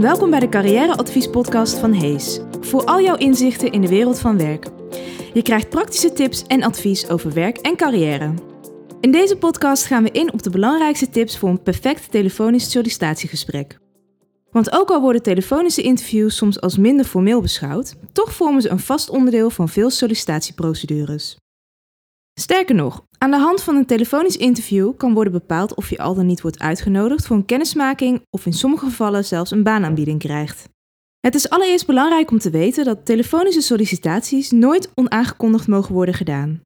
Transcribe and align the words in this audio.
Welkom 0.00 0.30
bij 0.30 0.40
de 0.40 0.48
carrièreadviespodcast 0.48 1.78
van 1.78 1.92
Hees. 1.92 2.40
Voor 2.60 2.84
al 2.84 3.00
jouw 3.00 3.16
inzichten 3.16 3.72
in 3.72 3.80
de 3.80 3.88
wereld 3.88 4.18
van 4.18 4.38
werk. 4.38 4.66
Je 5.32 5.42
krijgt 5.42 5.68
praktische 5.68 6.12
tips 6.12 6.42
en 6.46 6.62
advies 6.62 7.08
over 7.08 7.32
werk 7.32 7.56
en 7.56 7.76
carrière. 7.76 8.34
In 9.00 9.12
deze 9.12 9.36
podcast 9.36 9.84
gaan 9.84 10.02
we 10.02 10.10
in 10.10 10.32
op 10.32 10.42
de 10.42 10.50
belangrijkste 10.50 11.10
tips 11.10 11.38
voor 11.38 11.48
een 11.48 11.62
perfect 11.62 12.10
telefonisch 12.10 12.70
sollicitatiegesprek. 12.70 13.78
Want 14.50 14.72
ook 14.72 14.90
al 14.90 15.00
worden 15.00 15.22
telefonische 15.22 15.82
interviews 15.82 16.36
soms 16.36 16.60
als 16.60 16.76
minder 16.76 17.06
formeel 17.06 17.40
beschouwd, 17.40 17.94
toch 18.12 18.32
vormen 18.32 18.62
ze 18.62 18.68
een 18.68 18.78
vast 18.78 19.10
onderdeel 19.10 19.50
van 19.50 19.68
veel 19.68 19.90
sollicitatieprocedures. 19.90 21.36
Sterker 22.40 22.74
nog, 22.74 23.06
aan 23.18 23.30
de 23.30 23.36
hand 23.36 23.62
van 23.62 23.76
een 23.76 23.86
telefonisch 23.86 24.36
interview 24.36 24.96
kan 24.96 25.14
worden 25.14 25.32
bepaald 25.32 25.74
of 25.74 25.90
je 25.90 25.98
al 25.98 26.14
dan 26.14 26.26
niet 26.26 26.40
wordt 26.40 26.58
uitgenodigd 26.58 27.26
voor 27.26 27.36
een 27.36 27.44
kennismaking 27.44 28.22
of 28.30 28.46
in 28.46 28.52
sommige 28.52 28.84
gevallen 28.84 29.24
zelfs 29.24 29.50
een 29.50 29.62
baanaanbieding 29.62 30.18
krijgt. 30.18 30.68
Het 31.20 31.34
is 31.34 31.48
allereerst 31.48 31.86
belangrijk 31.86 32.30
om 32.30 32.38
te 32.38 32.50
weten 32.50 32.84
dat 32.84 33.06
telefonische 33.06 33.60
sollicitaties 33.60 34.50
nooit 34.50 34.90
onaangekondigd 34.94 35.66
mogen 35.66 35.94
worden 35.94 36.14
gedaan. 36.14 36.60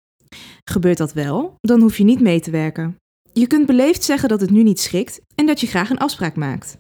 Gebeurt 0.65 0.99
dat 0.99 1.13
wel, 1.13 1.55
dan 1.61 1.81
hoef 1.81 1.97
je 1.97 2.05
niet 2.05 2.21
mee 2.21 2.41
te 2.41 2.51
werken. 2.51 2.97
Je 3.33 3.47
kunt 3.47 3.67
beleefd 3.67 4.05
zeggen 4.05 4.29
dat 4.29 4.41
het 4.41 4.51
nu 4.51 4.63
niet 4.63 4.81
schikt 4.81 5.21
en 5.35 5.47
dat 5.47 5.61
je 5.61 5.67
graag 5.67 5.91
een 5.91 5.99
afspraak 5.99 6.37
maakt. 6.37 6.79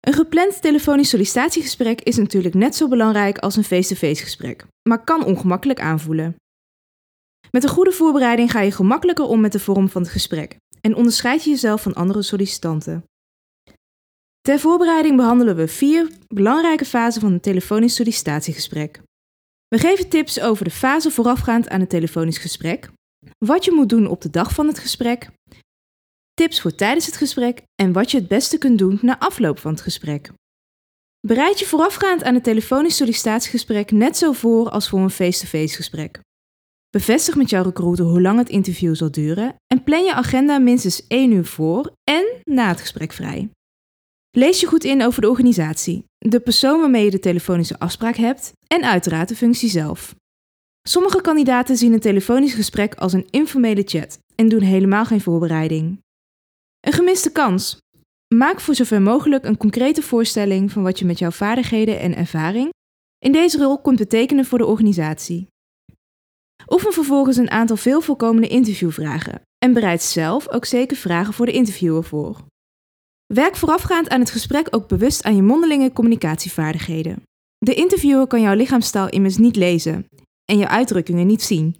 Een 0.00 0.12
gepland 0.12 0.62
telefonisch 0.62 1.08
sollicitatiegesprek 1.08 2.00
is 2.00 2.16
natuurlijk 2.16 2.54
net 2.54 2.76
zo 2.76 2.88
belangrijk 2.88 3.38
als 3.38 3.56
een 3.56 3.64
face-to-face 3.64 4.22
gesprek, 4.22 4.66
maar 4.88 5.04
kan 5.04 5.24
ongemakkelijk 5.24 5.80
aanvoelen. 5.80 6.36
Met 7.50 7.62
een 7.62 7.68
goede 7.68 7.92
voorbereiding 7.92 8.50
ga 8.50 8.60
je 8.60 8.72
gemakkelijker 8.72 9.24
om 9.24 9.40
met 9.40 9.52
de 9.52 9.60
vorm 9.60 9.88
van 9.88 10.02
het 10.02 10.10
gesprek 10.10 10.56
en 10.80 10.94
onderscheid 10.94 11.44
je 11.44 11.50
jezelf 11.50 11.82
van 11.82 11.94
andere 11.94 12.22
sollicitanten. 12.22 13.04
Ter 14.40 14.58
voorbereiding 14.58 15.16
behandelen 15.16 15.56
we 15.56 15.68
vier 15.68 16.12
belangrijke 16.26 16.84
fasen 16.84 17.20
van 17.20 17.32
een 17.32 17.40
telefonisch 17.40 17.94
sollicitatiegesprek. 17.94 19.00
We 19.68 19.78
geven 19.78 20.08
tips 20.08 20.40
over 20.40 20.64
de 20.64 20.70
fase 20.70 21.10
voorafgaand 21.10 21.68
aan 21.68 21.80
een 21.80 21.86
telefonisch 21.86 22.38
gesprek, 22.38 22.90
wat 23.44 23.64
je 23.64 23.72
moet 23.72 23.88
doen 23.88 24.06
op 24.06 24.20
de 24.20 24.30
dag 24.30 24.52
van 24.54 24.66
het 24.66 24.78
gesprek, 24.78 25.30
tips 26.34 26.60
voor 26.60 26.74
tijdens 26.74 27.06
het 27.06 27.16
gesprek 27.16 27.62
en 27.74 27.92
wat 27.92 28.10
je 28.10 28.18
het 28.18 28.28
beste 28.28 28.58
kunt 28.58 28.78
doen 28.78 28.98
na 29.02 29.18
afloop 29.18 29.58
van 29.58 29.70
het 29.70 29.80
gesprek. 29.80 30.30
Bereid 31.26 31.58
je 31.58 31.66
voorafgaand 31.66 32.22
aan 32.22 32.34
het 32.34 32.44
telefonisch 32.44 32.96
sollicitatiegesprek 32.96 33.90
net 33.90 34.16
zo 34.16 34.32
voor 34.32 34.70
als 34.70 34.88
voor 34.88 35.00
een 35.00 35.10
face-to-face 35.10 35.76
gesprek. 35.76 36.20
Bevestig 36.90 37.36
met 37.36 37.50
jouw 37.50 37.62
recruiter 37.62 38.04
hoe 38.04 38.20
lang 38.20 38.38
het 38.38 38.48
interview 38.48 38.94
zal 38.94 39.10
duren 39.10 39.54
en 39.66 39.82
plan 39.82 40.04
je 40.04 40.14
agenda 40.14 40.58
minstens 40.58 41.06
1 41.06 41.32
uur 41.32 41.44
voor 41.44 41.92
en 42.04 42.24
na 42.44 42.68
het 42.68 42.80
gesprek 42.80 43.12
vrij. 43.12 43.50
Lees 44.30 44.60
je 44.60 44.66
goed 44.66 44.84
in 44.84 45.02
over 45.02 45.20
de 45.20 45.28
organisatie, 45.28 46.04
de 46.18 46.40
persoon 46.40 46.80
waarmee 46.80 47.04
je 47.04 47.10
de 47.10 47.18
telefonische 47.18 47.78
afspraak 47.78 48.16
hebt 48.16 48.52
en 48.66 48.84
uiteraard 48.84 49.28
de 49.28 49.36
functie 49.36 49.68
zelf. 49.68 50.14
Sommige 50.88 51.20
kandidaten 51.20 51.76
zien 51.76 51.92
een 51.92 52.00
telefonisch 52.00 52.54
gesprek 52.54 52.94
als 52.94 53.12
een 53.12 53.26
informele 53.30 53.82
chat 53.84 54.18
en 54.34 54.48
doen 54.48 54.62
helemaal 54.62 55.04
geen 55.04 55.20
voorbereiding. 55.20 55.98
Een 56.80 56.92
gemiste 56.92 57.32
kans. 57.32 57.78
Maak 58.34 58.60
voor 58.60 58.74
zover 58.74 59.02
mogelijk 59.02 59.44
een 59.44 59.56
concrete 59.56 60.02
voorstelling 60.02 60.72
van 60.72 60.82
wat 60.82 60.98
je 60.98 61.04
met 61.04 61.18
jouw 61.18 61.30
vaardigheden 61.30 62.00
en 62.00 62.16
ervaring 62.16 62.68
in 63.18 63.32
deze 63.32 63.58
rol 63.58 63.80
kunt 63.80 63.98
betekenen 63.98 64.44
voor 64.44 64.58
de 64.58 64.66
organisatie. 64.66 65.48
Oefen 66.66 66.92
vervolgens 66.92 67.36
een 67.36 67.50
aantal 67.50 67.76
veel 67.76 68.00
voorkomende 68.00 68.48
interviewvragen 68.48 69.40
en 69.58 69.72
bereid 69.72 70.02
zelf 70.02 70.48
ook 70.48 70.64
zeker 70.64 70.96
vragen 70.96 71.34
voor 71.34 71.46
de 71.46 71.52
interviewer 71.52 72.04
voor. 72.04 72.36
Werk 73.34 73.56
voorafgaand 73.56 74.08
aan 74.08 74.20
het 74.20 74.30
gesprek 74.30 74.66
ook 74.70 74.88
bewust 74.88 75.22
aan 75.22 75.36
je 75.36 75.42
mondelinge 75.42 75.92
communicatievaardigheden. 75.92 77.22
De 77.58 77.74
interviewer 77.74 78.26
kan 78.26 78.40
jouw 78.40 78.54
lichaamstaal 78.54 79.08
immers 79.08 79.36
niet 79.36 79.56
lezen 79.56 80.06
en 80.44 80.58
je 80.58 80.68
uitdrukkingen 80.68 81.26
niet 81.26 81.42
zien. 81.42 81.76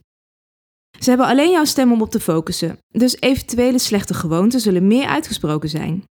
Ze 0.99 1.09
hebben 1.09 1.27
alleen 1.27 1.51
jouw 1.51 1.65
stem 1.65 1.93
om 1.93 2.03
op 2.03 2.11
te 2.11 2.21
focussen, 2.21 2.79
dus 2.89 3.21
eventuele 3.21 3.79
slechte 3.79 4.15
gewoonten 4.15 4.61
zullen 4.61 4.87
meer 4.87 5.07
uitgesproken 5.07 5.69
zijn. 5.69 6.05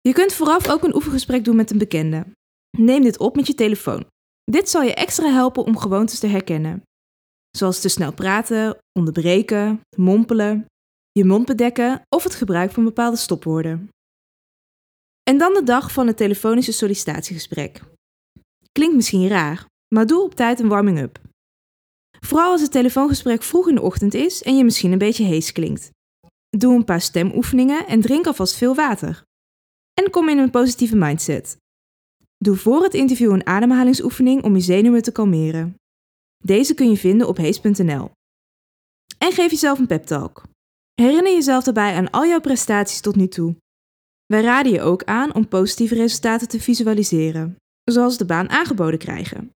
Je 0.00 0.12
kunt 0.12 0.32
vooraf 0.32 0.68
ook 0.68 0.82
een 0.82 0.94
oefengesprek 0.94 1.44
doen 1.44 1.56
met 1.56 1.70
een 1.70 1.78
bekende. 1.78 2.26
Neem 2.78 3.02
dit 3.02 3.18
op 3.18 3.36
met 3.36 3.46
je 3.46 3.54
telefoon. 3.54 4.06
Dit 4.44 4.70
zal 4.70 4.82
je 4.82 4.94
extra 4.94 5.32
helpen 5.32 5.64
om 5.64 5.76
gewoontes 5.76 6.18
te 6.18 6.26
herkennen. 6.26 6.82
Zoals 7.56 7.80
te 7.80 7.88
snel 7.88 8.12
praten, 8.12 8.78
onderbreken, 8.98 9.80
mompelen, 9.96 10.66
je 11.10 11.24
mond 11.24 11.46
bedekken 11.46 12.02
of 12.08 12.22
het 12.22 12.34
gebruik 12.34 12.70
van 12.70 12.84
bepaalde 12.84 13.16
stopwoorden. 13.16 13.88
En 15.22 15.38
dan 15.38 15.54
de 15.54 15.62
dag 15.62 15.92
van 15.92 16.06
het 16.06 16.16
telefonische 16.16 16.72
sollicitatiegesprek. 16.72 17.82
Klinkt 18.72 18.94
misschien 18.94 19.28
raar, 19.28 19.66
maar 19.94 20.06
doe 20.06 20.22
op 20.22 20.34
tijd 20.34 20.60
een 20.60 20.68
warming-up. 20.68 21.20
Vooral 22.20 22.50
als 22.50 22.60
het 22.60 22.70
telefoongesprek 22.70 23.42
vroeg 23.42 23.68
in 23.68 23.74
de 23.74 23.82
ochtend 23.82 24.14
is 24.14 24.42
en 24.42 24.56
je 24.56 24.64
misschien 24.64 24.92
een 24.92 24.98
beetje 24.98 25.24
hees 25.24 25.52
klinkt. 25.52 25.90
Doe 26.48 26.74
een 26.74 26.84
paar 26.84 27.00
stemoefeningen 27.00 27.86
en 27.86 28.00
drink 28.00 28.26
alvast 28.26 28.56
veel 28.56 28.74
water. 28.74 29.22
En 30.02 30.10
kom 30.10 30.28
in 30.28 30.38
een 30.38 30.50
positieve 30.50 30.96
mindset. 30.96 31.56
Doe 32.36 32.56
voor 32.56 32.82
het 32.82 32.94
interview 32.94 33.32
een 33.32 33.46
ademhalingsoefening 33.46 34.42
om 34.42 34.54
je 34.54 34.60
zenuwen 34.60 35.02
te 35.02 35.12
kalmeren. 35.12 35.74
Deze 36.42 36.74
kun 36.74 36.90
je 36.90 36.96
vinden 36.96 37.28
op 37.28 37.36
hees.nl. 37.36 38.10
En 39.18 39.32
geef 39.32 39.50
jezelf 39.50 39.78
een 39.78 39.86
pep 39.86 40.04
talk. 40.04 40.42
Herinner 40.94 41.32
jezelf 41.32 41.64
daarbij 41.64 41.94
aan 41.94 42.10
al 42.10 42.26
jouw 42.26 42.40
prestaties 42.40 43.00
tot 43.00 43.16
nu 43.16 43.28
toe. 43.28 43.56
Wij 44.26 44.42
raden 44.42 44.72
je 44.72 44.80
ook 44.80 45.04
aan 45.04 45.34
om 45.34 45.48
positieve 45.48 45.94
resultaten 45.94 46.48
te 46.48 46.60
visualiseren, 46.60 47.56
zoals 47.84 48.16
de 48.16 48.24
baan 48.24 48.48
aangeboden 48.48 48.98
krijgen. 48.98 49.50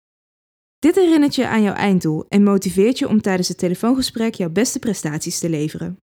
Dit 0.80 0.96
herinnert 0.96 1.36
je 1.36 1.48
aan 1.48 1.62
jouw 1.62 1.74
einddoel 1.74 2.26
en 2.28 2.44
motiveert 2.44 3.00
je 3.00 3.08
om 3.08 3.22
tijdens 3.22 3.48
het 3.48 3.58
telefoongesprek 3.58 4.36
jouw 4.36 4.50
beste 4.50 4.80
prestaties 4.80 5.40
te 5.40 5.50
leveren. 5.50 5.98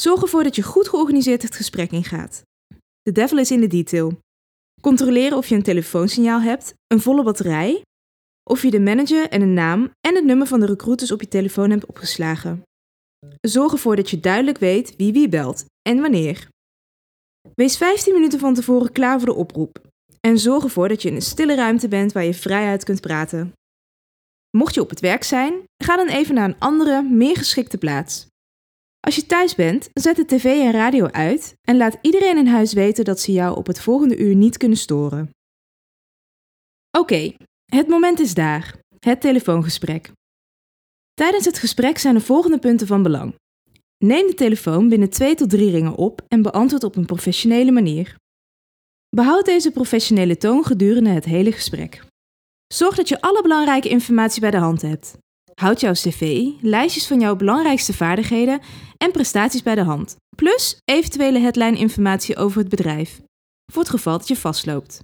Zorg 0.00 0.22
ervoor 0.22 0.42
dat 0.42 0.56
je 0.56 0.62
goed 0.62 0.88
georganiseerd 0.88 1.42
het 1.42 1.54
gesprek 1.56 1.90
ingaat. 1.90 2.42
De 3.02 3.12
devil 3.12 3.38
is 3.38 3.50
in 3.50 3.60
de 3.60 3.66
detail. 3.66 4.18
Controleren 4.80 5.38
of 5.38 5.46
je 5.46 5.54
een 5.54 5.62
telefoonsignaal 5.62 6.40
hebt, 6.40 6.74
een 6.86 7.00
volle 7.00 7.22
batterij, 7.22 7.82
of 8.50 8.62
je 8.62 8.70
de 8.70 8.80
manager 8.80 9.28
en 9.28 9.42
een 9.42 9.54
naam 9.54 9.90
en 10.00 10.14
het 10.14 10.24
nummer 10.24 10.46
van 10.46 10.60
de 10.60 10.66
recruiters 10.66 11.10
op 11.10 11.20
je 11.20 11.28
telefoon 11.28 11.70
hebt 11.70 11.86
opgeslagen. 11.86 12.62
Zorg 13.40 13.72
ervoor 13.72 13.96
dat 13.96 14.10
je 14.10 14.20
duidelijk 14.20 14.58
weet 14.58 14.96
wie 14.96 15.12
wie 15.12 15.28
belt 15.28 15.64
en 15.82 16.00
wanneer. 16.00 16.48
Wees 17.54 17.76
15 17.76 18.14
minuten 18.14 18.38
van 18.38 18.54
tevoren 18.54 18.92
klaar 18.92 19.18
voor 19.18 19.28
de 19.28 19.34
oproep 19.34 19.82
en 20.20 20.38
zorg 20.38 20.64
ervoor 20.64 20.88
dat 20.88 21.02
je 21.02 21.08
in 21.08 21.14
een 21.14 21.22
stille 21.22 21.54
ruimte 21.54 21.88
bent 21.88 22.12
waar 22.12 22.24
je 22.24 22.34
vrijuit 22.34 22.84
kunt 22.84 23.00
praten. 23.00 23.52
Mocht 24.56 24.74
je 24.74 24.80
op 24.80 24.90
het 24.90 25.00
werk 25.00 25.22
zijn, 25.22 25.62
ga 25.84 25.96
dan 25.96 26.08
even 26.08 26.34
naar 26.34 26.48
een 26.48 26.58
andere, 26.58 27.02
meer 27.02 27.36
geschikte 27.36 27.78
plaats. 27.78 28.26
Als 29.00 29.16
je 29.16 29.26
thuis 29.26 29.54
bent, 29.54 29.88
zet 29.92 30.16
de 30.16 30.24
tv 30.24 30.44
en 30.44 30.72
radio 30.72 31.06
uit 31.06 31.54
en 31.60 31.76
laat 31.76 31.98
iedereen 32.00 32.36
in 32.36 32.46
huis 32.46 32.72
weten 32.72 33.04
dat 33.04 33.20
ze 33.20 33.32
jou 33.32 33.56
op 33.56 33.66
het 33.66 33.80
volgende 33.80 34.16
uur 34.16 34.34
niet 34.34 34.56
kunnen 34.56 34.78
storen. 34.78 35.30
Oké, 36.98 37.34
het 37.74 37.88
moment 37.88 38.20
is 38.20 38.34
daar. 38.34 38.74
Het 38.98 39.20
telefoongesprek. 39.20 40.10
Tijdens 41.14 41.44
het 41.44 41.58
gesprek 41.58 41.98
zijn 41.98 42.14
de 42.14 42.20
volgende 42.20 42.58
punten 42.58 42.86
van 42.86 43.02
belang. 43.02 43.34
Neem 44.04 44.26
de 44.26 44.34
telefoon 44.34 44.88
binnen 44.88 45.10
2 45.10 45.34
tot 45.34 45.50
3 45.50 45.70
ringen 45.70 45.94
op 45.94 46.22
en 46.28 46.42
beantwoord 46.42 46.84
op 46.84 46.96
een 46.96 47.06
professionele 47.06 47.70
manier. 47.70 48.16
Behoud 49.16 49.44
deze 49.44 49.70
professionele 49.70 50.36
toon 50.36 50.64
gedurende 50.64 51.10
het 51.10 51.24
hele 51.24 51.52
gesprek. 51.52 52.04
Zorg 52.74 52.96
dat 52.96 53.08
je 53.08 53.20
alle 53.20 53.42
belangrijke 53.42 53.88
informatie 53.88 54.40
bij 54.40 54.50
de 54.50 54.56
hand 54.56 54.82
hebt. 54.82 55.16
Houd 55.54 55.80
jouw 55.80 55.92
cv, 55.92 56.50
lijstjes 56.60 57.06
van 57.06 57.20
jouw 57.20 57.36
belangrijkste 57.36 57.92
vaardigheden 57.92 58.60
en 58.96 59.12
prestaties 59.12 59.62
bij 59.62 59.74
de 59.74 59.82
hand, 59.82 60.16
plus 60.36 60.76
eventuele 60.84 61.38
headline-informatie 61.38 62.36
over 62.36 62.58
het 62.58 62.68
bedrijf, 62.68 63.20
voor 63.72 63.82
het 63.82 63.90
geval 63.90 64.18
dat 64.18 64.28
je 64.28 64.36
vastloopt. 64.36 65.00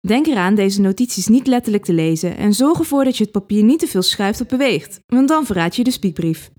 Denk 0.00 0.26
eraan 0.26 0.54
deze 0.54 0.80
notities 0.80 1.26
niet 1.26 1.46
letterlijk 1.46 1.84
te 1.84 1.92
lezen 1.92 2.36
en 2.36 2.54
zorg 2.54 2.78
ervoor 2.78 3.04
dat 3.04 3.16
je 3.16 3.22
het 3.22 3.32
papier 3.32 3.62
niet 3.62 3.78
te 3.78 3.86
veel 3.86 4.02
schuift 4.02 4.40
of 4.40 4.46
beweegt, 4.46 5.00
want 5.06 5.28
dan 5.28 5.46
verraad 5.46 5.76
je 5.76 5.84
de 5.84 5.90
spiekbrief. 5.90 6.50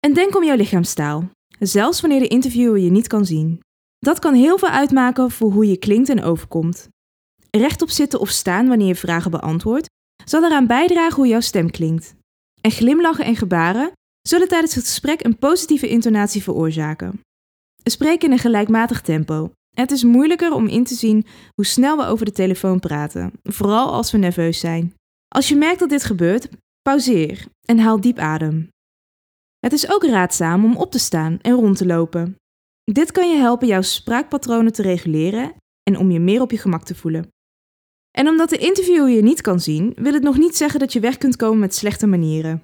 En 0.00 0.14
denk 0.14 0.36
om 0.36 0.44
jouw 0.44 0.56
lichaamstaal, 0.56 1.30
zelfs 1.58 2.00
wanneer 2.00 2.20
de 2.20 2.28
interviewer 2.28 2.78
je 2.78 2.90
niet 2.90 3.06
kan 3.06 3.24
zien. 3.24 3.60
Dat 3.98 4.18
kan 4.18 4.34
heel 4.34 4.58
veel 4.58 4.68
uitmaken 4.68 5.30
voor 5.30 5.52
hoe 5.52 5.66
je 5.66 5.76
klinkt 5.76 6.08
en 6.08 6.22
overkomt. 6.22 6.88
Rechtop 7.50 7.90
zitten 7.90 8.20
of 8.20 8.28
staan 8.28 8.68
wanneer 8.68 8.86
je 8.86 8.94
vragen 8.94 9.30
beantwoordt, 9.30 9.86
zal 10.24 10.44
eraan 10.44 10.66
bijdragen 10.66 11.16
hoe 11.16 11.26
jouw 11.26 11.40
stem 11.40 11.70
klinkt. 11.70 12.14
En 12.60 12.70
glimlachen 12.70 13.24
en 13.24 13.36
gebaren 13.36 13.92
zullen 14.28 14.48
tijdens 14.48 14.74
het 14.74 14.84
gesprek 14.84 15.24
een 15.24 15.38
positieve 15.38 15.88
intonatie 15.88 16.42
veroorzaken. 16.42 17.20
Spreek 17.82 18.22
in 18.22 18.32
een 18.32 18.38
gelijkmatig 18.38 19.00
tempo. 19.00 19.50
Het 19.80 19.90
is 19.90 20.04
moeilijker 20.04 20.52
om 20.52 20.66
in 20.66 20.84
te 20.84 20.94
zien 20.94 21.26
hoe 21.54 21.66
snel 21.66 21.96
we 21.96 22.04
over 22.04 22.24
de 22.24 22.32
telefoon 22.32 22.80
praten, 22.80 23.32
vooral 23.42 23.92
als 23.92 24.10
we 24.10 24.18
nerveus 24.18 24.60
zijn. 24.60 24.94
Als 25.28 25.48
je 25.48 25.56
merkt 25.56 25.78
dat 25.78 25.88
dit 25.88 26.04
gebeurt, 26.04 26.48
pauzeer 26.82 27.46
en 27.64 27.78
haal 27.78 28.00
diep 28.00 28.18
adem. 28.18 28.68
Het 29.58 29.72
is 29.72 29.90
ook 29.90 30.04
raadzaam 30.04 30.64
om 30.64 30.76
op 30.76 30.90
te 30.90 30.98
staan 30.98 31.38
en 31.40 31.52
rond 31.52 31.76
te 31.76 31.86
lopen. 31.86 32.36
Dit 32.84 33.12
kan 33.12 33.30
je 33.30 33.36
helpen 33.36 33.66
jouw 33.66 33.82
spraakpatronen 33.82 34.72
te 34.72 34.82
reguleren 34.82 35.52
en 35.82 35.98
om 35.98 36.10
je 36.10 36.20
meer 36.20 36.40
op 36.40 36.50
je 36.50 36.58
gemak 36.58 36.84
te 36.84 36.94
voelen. 36.94 37.28
En 38.10 38.28
omdat 38.28 38.50
de 38.50 38.58
interviewer 38.58 39.08
je 39.08 39.22
niet 39.22 39.40
kan 39.40 39.60
zien, 39.60 39.92
wil 39.96 40.12
het 40.12 40.22
nog 40.22 40.38
niet 40.38 40.56
zeggen 40.56 40.80
dat 40.80 40.92
je 40.92 41.00
weg 41.00 41.18
kunt 41.18 41.36
komen 41.36 41.58
met 41.58 41.74
slechte 41.74 42.06
manieren. 42.06 42.62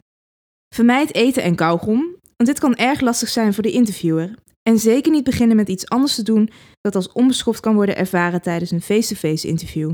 Vermijd 0.74 1.14
eten 1.14 1.42
en 1.42 1.54
kauwgom, 1.54 2.16
want 2.36 2.48
dit 2.48 2.58
kan 2.58 2.76
erg 2.76 3.00
lastig 3.00 3.28
zijn 3.28 3.54
voor 3.54 3.62
de 3.62 3.72
interviewer. 3.72 4.34
En 4.70 4.78
zeker 4.78 5.12
niet 5.12 5.24
beginnen 5.24 5.56
met 5.56 5.68
iets 5.68 5.88
anders 5.88 6.14
te 6.14 6.22
doen 6.22 6.50
dat 6.80 6.94
als 6.94 7.12
onbeschoft 7.12 7.60
kan 7.60 7.74
worden 7.74 7.96
ervaren 7.96 8.42
tijdens 8.42 8.70
een 8.70 8.82
face-to-face 8.82 9.48
interview. 9.48 9.92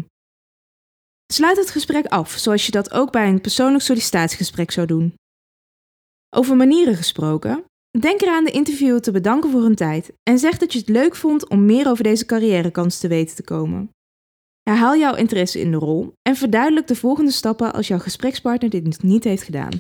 Sluit 1.33 1.57
het 1.57 1.71
gesprek 1.71 2.07
af, 2.07 2.31
zoals 2.31 2.67
je 2.67 2.73
dat 2.73 2.93
ook 2.93 3.13
bij 3.13 3.29
een 3.29 3.41
persoonlijk 3.41 3.85
sollicitatiegesprek 3.85 4.71
zou 4.71 4.87
doen. 4.87 5.15
Over 6.37 6.57
manieren 6.57 6.97
gesproken, 6.97 7.65
denk 7.99 8.21
eraan 8.21 8.45
de 8.45 8.51
interviewer 8.51 9.01
te 9.01 9.11
bedanken 9.11 9.51
voor 9.51 9.63
hun 9.63 9.75
tijd 9.75 10.13
en 10.23 10.39
zeg 10.39 10.59
dat 10.59 10.73
je 10.73 10.79
het 10.79 10.89
leuk 10.89 11.17
vond 11.17 11.49
om 11.49 11.65
meer 11.65 11.89
over 11.89 12.05
deze 12.05 12.27
carrièrekans 12.27 12.99
te 12.99 13.09
weten 13.09 13.37
te 13.37 13.43
komen. 13.43 13.91
Herhaal 14.63 14.97
jouw 14.97 15.15
interesse 15.15 15.61
in 15.61 15.71
de 15.71 15.77
rol 15.77 16.13
en 16.23 16.37
verduidelijk 16.37 16.87
de 16.87 16.97
volgende 16.97 17.31
stappen 17.31 17.73
als 17.73 17.89
jouw 17.89 17.99
gesprekspartner 17.99 18.71
dit 18.71 19.03
niet 19.03 19.25
heeft 19.25 19.43
gedaan. 19.43 19.77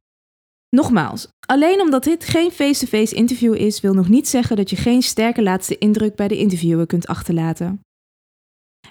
Nogmaals, 0.76 1.28
alleen 1.46 1.81
omdat 1.81 2.05
dit 2.05 2.25
geen 2.25 2.50
face-to-face 2.50 3.14
interview 3.14 3.55
is, 3.55 3.81
wil 3.81 3.94
nog 3.94 4.08
niet 4.08 4.28
zeggen 4.28 4.56
dat 4.56 4.70
je 4.70 4.76
geen 4.76 5.02
sterke 5.02 5.43
laatste 5.43 5.78
indruk 5.78 6.14
bij 6.14 6.28
de 6.28 6.37
interviewer 6.37 6.87
kunt 6.87 7.06
achterlaten. 7.06 7.81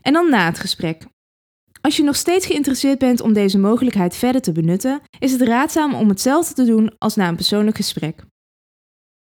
En 0.01 0.13
dan 0.13 0.29
na 0.29 0.45
het 0.45 0.59
gesprek. 0.59 1.07
Als 1.81 1.97
je 1.97 2.03
nog 2.03 2.15
steeds 2.15 2.45
geïnteresseerd 2.45 2.99
bent 2.99 3.21
om 3.21 3.33
deze 3.33 3.57
mogelijkheid 3.57 4.15
verder 4.15 4.41
te 4.41 4.51
benutten, 4.51 5.01
is 5.19 5.31
het 5.31 5.41
raadzaam 5.41 5.93
om 5.93 6.09
hetzelfde 6.09 6.53
te 6.53 6.65
doen 6.65 6.95
als 6.97 7.15
na 7.15 7.27
een 7.27 7.35
persoonlijk 7.35 7.75
gesprek. 7.75 8.25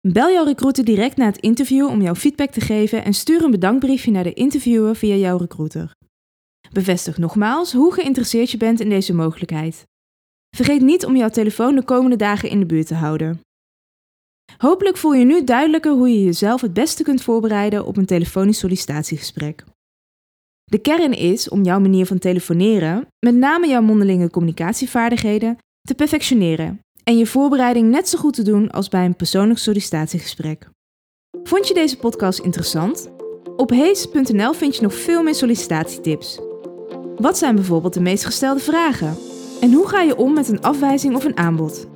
Bel 0.07 0.31
jouw 0.31 0.45
recruiter 0.45 0.85
direct 0.85 1.17
na 1.17 1.25
het 1.25 1.37
interview 1.37 1.87
om 1.87 2.01
jouw 2.01 2.15
feedback 2.15 2.51
te 2.51 2.61
geven 2.61 3.03
en 3.03 3.13
stuur 3.13 3.43
een 3.43 3.51
bedankbriefje 3.51 4.11
naar 4.11 4.23
de 4.23 4.33
interviewer 4.33 4.95
via 4.95 5.15
jouw 5.15 5.37
recruiter. 5.37 5.91
Bevestig 6.71 7.17
nogmaals 7.17 7.73
hoe 7.73 7.93
geïnteresseerd 7.93 8.51
je 8.51 8.57
bent 8.57 8.79
in 8.79 8.89
deze 8.89 9.13
mogelijkheid. 9.13 9.87
Vergeet 10.55 10.81
niet 10.81 11.05
om 11.05 11.15
jouw 11.15 11.29
telefoon 11.29 11.75
de 11.75 11.83
komende 11.83 12.15
dagen 12.15 12.49
in 12.49 12.59
de 12.59 12.65
buurt 12.65 12.87
te 12.87 12.93
houden. 12.93 13.41
Hopelijk 14.57 14.97
voel 14.97 15.13
je 15.13 15.25
nu 15.25 15.43
duidelijker 15.43 15.91
hoe 15.91 16.09
je 16.09 16.23
jezelf 16.23 16.61
het 16.61 16.73
beste 16.73 17.03
kunt 17.03 17.21
voorbereiden 17.21 17.85
op 17.85 17.97
een 17.97 18.05
telefonisch 18.05 18.59
sollicitatiegesprek. 18.59 19.63
De 20.63 20.77
kern 20.77 21.13
is 21.13 21.49
om 21.49 21.63
jouw 21.63 21.79
manier 21.79 22.05
van 22.05 22.19
telefoneren, 22.19 23.07
met 23.25 23.35
name 23.35 23.67
jouw 23.67 23.81
mondelinge 23.81 24.29
communicatievaardigheden, 24.29 25.57
te 25.81 25.95
perfectioneren 25.95 26.79
en 27.03 27.17
je 27.17 27.25
voorbereiding 27.25 27.89
net 27.89 28.09
zo 28.09 28.17
goed 28.17 28.33
te 28.33 28.43
doen 28.43 28.71
als 28.71 28.87
bij 28.87 29.05
een 29.05 29.15
persoonlijk 29.15 29.59
sollicitatiegesprek. 29.59 30.69
Vond 31.43 31.67
je 31.67 31.73
deze 31.73 31.97
podcast 31.97 32.39
interessant? 32.39 33.09
Op 33.55 33.69
hees.nl 33.69 34.53
vind 34.53 34.75
je 34.75 34.81
nog 34.81 34.93
veel 34.93 35.23
meer 35.23 35.35
sollicitatietips. 35.35 36.39
Wat 37.15 37.37
zijn 37.37 37.55
bijvoorbeeld 37.55 37.93
de 37.93 38.01
meest 38.01 38.25
gestelde 38.25 38.59
vragen? 38.59 39.17
En 39.59 39.73
hoe 39.73 39.87
ga 39.87 40.01
je 40.01 40.17
om 40.17 40.33
met 40.33 40.49
een 40.49 40.61
afwijzing 40.61 41.15
of 41.15 41.25
een 41.25 41.37
aanbod? 41.37 41.87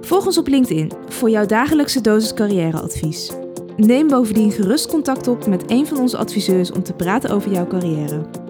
Volg 0.00 0.26
ons 0.26 0.38
op 0.38 0.48
LinkedIn 0.48 0.92
voor 1.08 1.30
jouw 1.30 1.46
dagelijkse 1.46 2.00
dosis 2.00 2.34
carrièreadvies. 2.34 3.32
Neem 3.76 4.08
bovendien 4.08 4.52
gerust 4.52 4.86
contact 4.86 5.28
op 5.28 5.46
met 5.46 5.70
een 5.70 5.86
van 5.86 5.98
onze 5.98 6.16
adviseurs 6.16 6.72
om 6.72 6.82
te 6.82 6.92
praten 6.92 7.30
over 7.30 7.52
jouw 7.52 7.66
carrière. 7.66 8.41